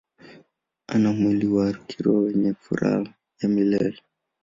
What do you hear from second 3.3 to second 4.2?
ya milele.